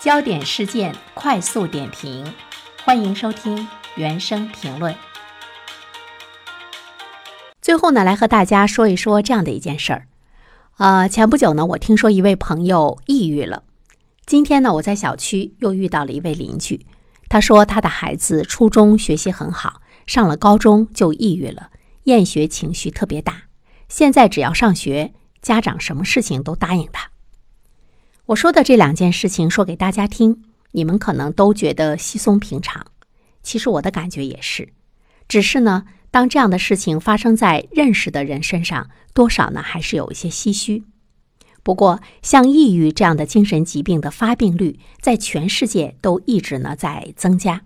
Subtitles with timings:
[0.00, 2.32] 焦点事件快速点评，
[2.86, 4.96] 欢迎收听原声评论。
[7.60, 10.06] 最后呢，来和大家说一说这样的一件事儿。
[10.78, 13.64] 呃，前不久呢，我听说一位朋友抑郁了。
[14.24, 16.86] 今天呢，我在小区又遇到了一位邻居，
[17.28, 21.68] 他说他的孩子初中学习很好，上了高中就抑郁了，
[22.04, 23.42] 厌学情绪特别大。
[23.90, 25.12] 现在只要上学，
[25.42, 27.10] 家长什么事情都答应他。
[28.30, 32.86] 我说的这两件事情说给大家听，你们可能都觉得稀松平常。
[33.42, 34.68] 其实我的感觉也是，
[35.26, 40.84] 只是呢，当这样的事情发生在认识的人身上，多少呢还是有一些唏嘘。
[41.64, 47.62] 不过，像抑郁这样的精神疾病的发病率，在全世界都一直呢在增加。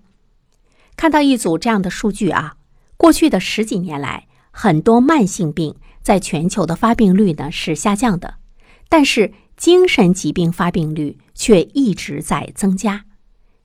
[0.96, 2.56] 看到一组这样的数据啊，
[2.96, 8.36] 过去的十几年来，很多慢性病在全球的发病率呢是下降的，
[8.88, 9.34] 但是。
[9.56, 13.04] 精神疾病发病率却一直在增加。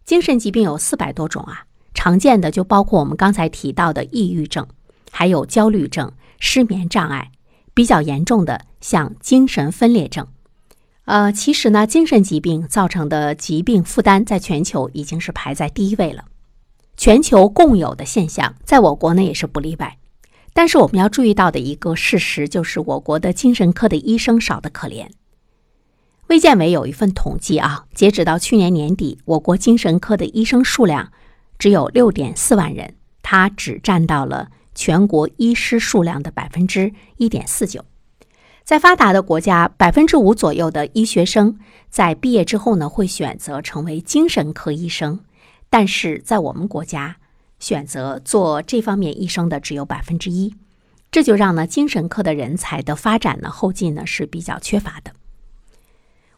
[0.06, 1.64] 精神疾病有四百多种啊，
[1.94, 4.68] 常见的就包括我们刚才提到的抑郁症，
[5.12, 7.32] 还有焦虑症、失眠障碍，
[7.74, 10.28] 比较严重的像精神分裂症。
[11.06, 16.26] 呃，其实呢，精神疾病造成的疾病负担在全球已经是排在第一位了，
[16.98, 19.98] 全球共有的现象，在我国呢也是不例外。
[20.54, 25.08] 但是我们要注意到的一个事实就是，我国的精神科的医生少得可怜。
[26.30, 31.12] 卫健委有一份统计啊，截止到去年年底，我国精神科的医生数量
[31.58, 37.84] 只有六点四万人，它只占到了全国医师数量的百分之一点四九。
[38.64, 41.58] 在发达的国家，百分之五左右的医学生
[41.90, 45.22] 在毕业之后呢，会选择成为精神科医生，
[45.68, 47.18] 但是在我们国家，
[47.60, 50.54] 选择做这方面医生的只有百分之一，
[51.10, 55.14] 这就让呢精神科的人才的发展呢后劲呢是比较缺乏的。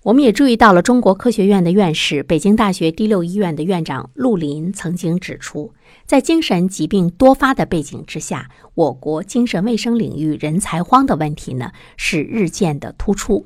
[0.04, 5.76] 我们也注意到了，中国科学院的院士、北京大学第六医院的院长陆林曾经指出，
[6.08, 13.46] 在精神疾病多发的背景之下，我国精神卫生领域人才荒的问题呢是日渐的突出，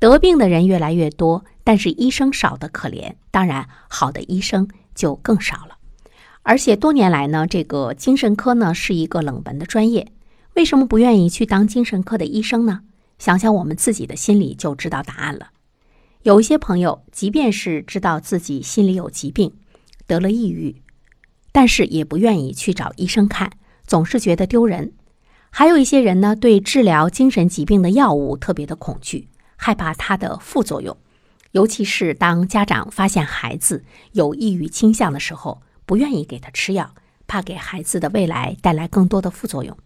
[0.00, 5.76] 得病的人越来越多，但是医生少得可怜，当然好的医生就更少了。
[6.42, 10.08] 而且多年来呢，这个精神科呢是一个冷门的专业，
[10.54, 12.80] 为什么不愿意去当精神科的医生呢？
[13.20, 15.50] 想想我们自己的心里就知道答案了。
[16.26, 19.52] 有一些朋友，即便是知道自己心里有疾病，
[20.08, 20.82] 得了抑郁，
[21.52, 23.52] 但是也不愿意去找医生看，
[23.86, 24.92] 总是觉得丢人。
[25.50, 30.96] 还有一些人呢，对治疗精神疾病的药物特别的恐惧，害怕它的副作用。
[31.52, 36.92] 尤其是当家长发现孩子有抑郁倾向的时候，不愿意给他吃药，
[37.28, 39.78] 怕给孩子的未来带来更多的副作用。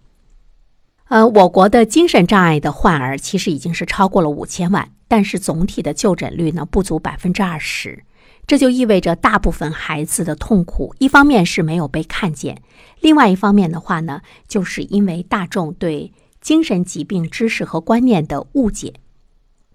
[1.10, 4.92] 呃，我国的精神障碍的患儿其实已经是超过了五千万。
[5.08, 8.04] 但是总体的就诊率呢不足百分之二十，
[8.46, 12.62] 这就意味着大部分孩子的痛苦，一方面是没有被看见，
[13.00, 18.94] 另外一方面的话呢，就是因为大众对精神疾病知识和观念的误解，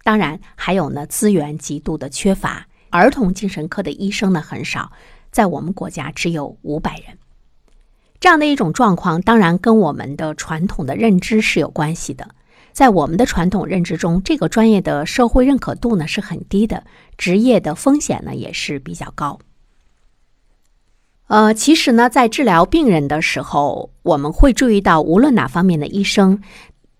[0.02, 4.90] 当然还有呢资源极度的缺乏，儿童精神科的医生呢很少，
[5.30, 7.18] 在我们国家只有五百人，
[8.26, 12.28] 这样的一种状况，当然跟我们的传统的认知是有关系的。
[12.72, 16.82] 在我们的传统认知中，这个专业的社会认可度呢是很低的，
[17.16, 19.38] 职业的风险呢也是比较高。
[21.28, 26.42] 呃，其实呢，在治疗病人的时候，我们会注意到，无论哪方面的医生，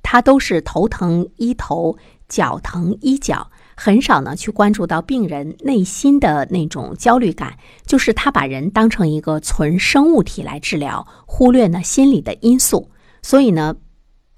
[0.05, 1.99] 他都是头疼医头，
[2.29, 7.57] 脚疼医脚，很少呢去关注到病人内心的那种焦虑感，
[7.87, 12.91] 就是他把人当成一个纯生物体来治疗，忽略呢心理的因素，
[13.23, 13.77] 所以呢。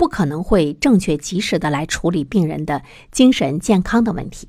[0.00, 4.46] 不可能会正确及时的来处理病人的精神健康的问题。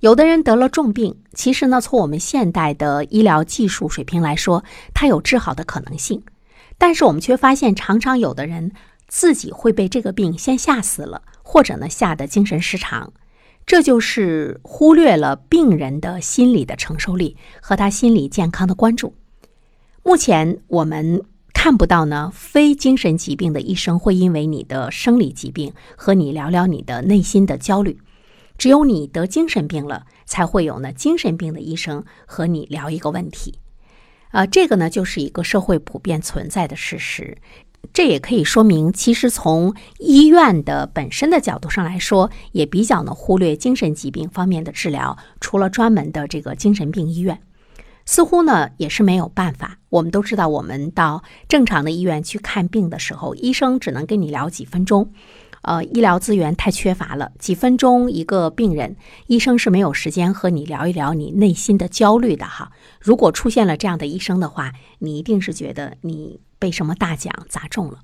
[0.00, 6.22] 有的人得了重病，其实呢，从我们现代的医疗技术水平来说，他有治好的可能性。
[6.76, 8.72] 但是我们却发现，常常有的人
[9.08, 13.14] 自己会被这个病先吓死了，或者呢吓得精神失常。
[13.66, 19.14] 这就是忽略了病人的心理的承受力和他心理健康的关注。
[20.02, 21.22] 目前我们。
[21.54, 28.00] 看不到呢，非精神疾病的医生会因为你的生理疾病和你聊聊你的内心的焦虑，
[28.58, 33.60] 只有你得精神病了，才会有呢精神病的医生和你聊一个问题。
[34.30, 37.38] 啊，这个呢就是一个社会普遍存在的事实。
[37.92, 47.40] 这也可以说明，其实从医院的本身的角度上来说，也比较呢忽略精神疾病方面的治疗，除了专门的这个精神病医院。
[48.04, 49.78] 似乎呢也是没有办法。
[49.88, 55.12] 我们都知道，我们到正常的医院去看病的时候，医生只能跟你聊几分钟，
[55.60, 58.96] 呃，医疗资源太缺乏了，几分钟一个病人，
[59.26, 62.72] 医生是没有时间和你聊一聊你内心的焦虑的哈。
[62.98, 67.98] 如果出现了这样的医生的话，你一定是觉得你被什么大奖砸中了。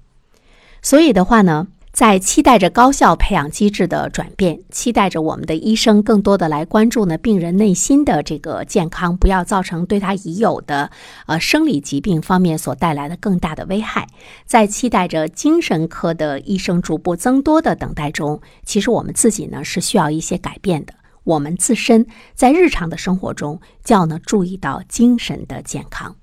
[0.82, 1.68] 所以的话呢。
[1.90, 10.92] 在期待着高效培养机制的转变，期待着我们的医生更多的来关注呢病人内心的这个健康，不要造成对他已有的
[11.26, 14.06] 呃生理疾病方面所带来的更大的危害。
[14.44, 20.94] 在期待着精神科的医生逐步增多的等待中，其实我们自己呢是需要一些改变的。
[21.24, 26.14] 我们自身在日常的生活中就要呢注意到精神的健康，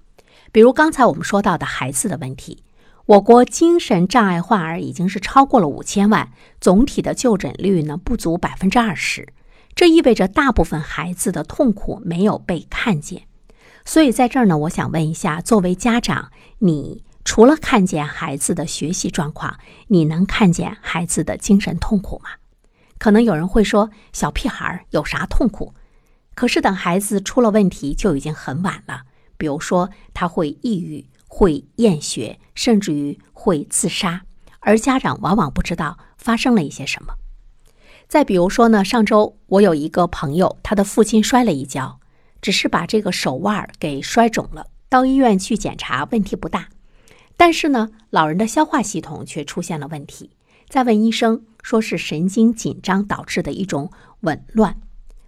[0.55, 2.63] 比如刚才我们说到的孩子的问题。
[3.07, 6.31] 我国精神障碍患儿已经是超过了五千万，
[6.61, 9.33] 总体的就诊率呢不足百分之二十，
[9.75, 13.23] 这意味着大部分孩子的痛苦没有被看见。
[13.83, 22.29] 所以在这儿呢，我想问一下，作为家长，你除了看见孩子的学习状况，你能看见孩子的精神痛苦吗？
[22.97, 25.73] 可能有人会说，小屁孩有啥痛苦？
[26.33, 29.01] 可是等孩子出了问题，就已经很晚了。
[29.37, 31.05] 比如说，他会抑郁。
[31.27, 34.21] 会厌学，甚至于会自杀，
[34.61, 37.15] 而家长往往不知道发生了一些什么。
[38.07, 41.99] 再比如说呢，上周我有一个朋友，他的父亲摔了一跤，
[42.41, 46.69] 只是把这个手腕给摔肿了，到医院去检查，问题不大。
[47.35, 50.29] 但是呢，老人的消化系统却出现了问题。
[50.69, 53.91] 再问医生，说是神经紧张导致的一种
[54.21, 54.79] 紊乱。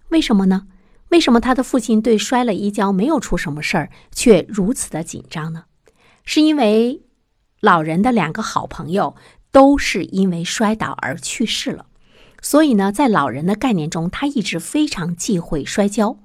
[0.08, 0.68] 为什么呢？
[1.08, 5.64] 为什么他的父亲对摔了一跤没有出什么事儿，却如此的紧张呢？
[6.24, 7.02] 是因为
[7.60, 9.16] 老人的两个好朋友
[9.50, 11.86] 都是因为摔倒而去世了，
[12.42, 16.18] 所以呢，在老人的概念中，他一直非常忌讳摔跤。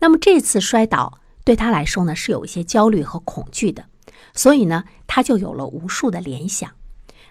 [0.00, 3.86] 那么这次摔倒对他来说呢，是有一些焦虑和恐惧的，
[4.34, 6.70] 所以呢，他就有了无数的联想。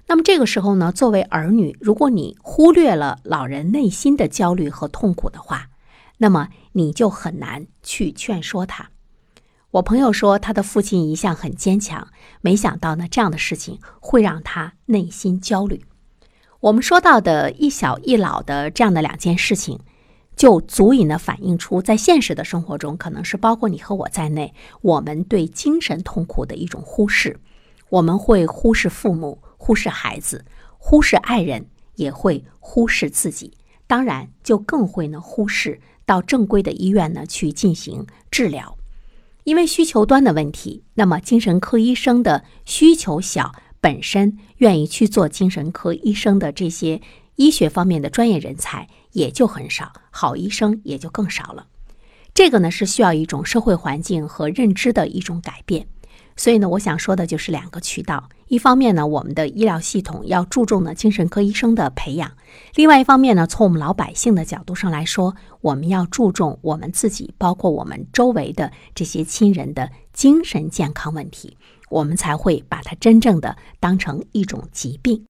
[0.08, 5.70] 那么这个时候呢，作为儿女，如果你忽略了老人内心的焦虑和痛苦的话，
[6.18, 8.90] 那么你就很难去劝说他。
[9.72, 12.08] 我朋友说，他的父亲一向很坚强，
[12.40, 15.84] 没想到呢，这样的事情会让他内心焦虑。
[16.62, 19.82] 我们说到的一小一老的这样的两件事情，
[20.38, 27.40] 就足以呢反映出在现实的生活中，可能是包括你和我在内，我们对精神痛苦的一种忽视。
[27.90, 30.46] 我们会忽视父母，忽视孩子，
[30.78, 33.58] 忽视爱人，也会忽视自己。
[33.86, 38.78] 当然，就更会呢忽视到正规的医院呢去进行治疗。
[39.44, 47.02] 因为需求端的问题，那么精神科医生的需求小，本身愿意去做精神科医生的这些
[47.36, 51.68] 医学方面的专业人才也就很少，好医生也就更少了。
[52.34, 55.88] 这个呢是需要一种社会环境和认知的一种改变。
[56.36, 58.28] 所以呢，我想说的就是两个渠道。
[58.48, 62.30] 一方面呢，我们的医疗系统要注重呢精神科医生的培养；
[62.76, 71.58] 另外一方面呢，从我们老百姓的角度上来说，我们要注重我们自己，包括我们周围的这些亲人的精神健康问题，
[71.90, 75.24] 我们才会把它真正的当成一种疾病。